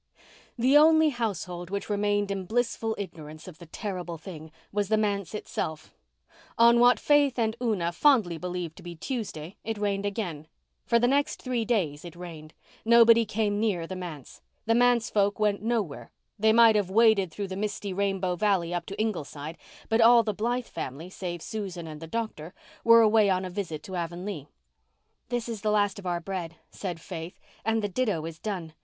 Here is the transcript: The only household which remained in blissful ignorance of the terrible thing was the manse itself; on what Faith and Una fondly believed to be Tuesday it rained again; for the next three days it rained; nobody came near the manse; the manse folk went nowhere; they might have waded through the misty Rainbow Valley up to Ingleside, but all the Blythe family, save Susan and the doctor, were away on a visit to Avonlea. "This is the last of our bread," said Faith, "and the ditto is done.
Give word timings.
The 0.57 0.75
only 0.75 1.09
household 1.09 1.69
which 1.69 1.87
remained 1.87 2.31
in 2.31 2.45
blissful 2.47 2.95
ignorance 2.97 3.47
of 3.47 3.59
the 3.59 3.67
terrible 3.67 4.17
thing 4.17 4.51
was 4.71 4.87
the 4.89 4.97
manse 4.97 5.35
itself; 5.35 5.93
on 6.57 6.79
what 6.79 6.99
Faith 6.99 7.37
and 7.37 7.55
Una 7.61 7.91
fondly 7.91 8.39
believed 8.39 8.75
to 8.77 8.81
be 8.81 8.95
Tuesday 8.95 9.57
it 9.63 9.77
rained 9.77 10.07
again; 10.07 10.47
for 10.87 10.97
the 10.97 11.07
next 11.07 11.39
three 11.43 11.65
days 11.65 12.03
it 12.03 12.15
rained; 12.15 12.55
nobody 12.83 13.25
came 13.25 13.59
near 13.59 13.85
the 13.85 13.95
manse; 13.95 14.41
the 14.65 14.73
manse 14.73 15.11
folk 15.11 15.37
went 15.39 15.61
nowhere; 15.61 16.09
they 16.39 16.51
might 16.51 16.75
have 16.75 16.89
waded 16.89 17.31
through 17.31 17.49
the 17.49 17.55
misty 17.55 17.93
Rainbow 17.93 18.35
Valley 18.35 18.73
up 18.73 18.87
to 18.87 18.99
Ingleside, 18.99 19.55
but 19.87 20.01
all 20.01 20.23
the 20.23 20.33
Blythe 20.33 20.65
family, 20.65 21.11
save 21.11 21.43
Susan 21.43 21.85
and 21.85 22.01
the 22.01 22.07
doctor, 22.07 22.55
were 22.83 23.01
away 23.01 23.29
on 23.29 23.45
a 23.45 23.51
visit 23.51 23.83
to 23.83 23.95
Avonlea. 23.95 24.47
"This 25.29 25.47
is 25.47 25.61
the 25.61 25.69
last 25.69 25.99
of 25.99 26.07
our 26.07 26.19
bread," 26.19 26.55
said 26.71 26.99
Faith, 26.99 27.39
"and 27.63 27.83
the 27.83 27.87
ditto 27.87 28.25
is 28.25 28.39
done. 28.39 28.73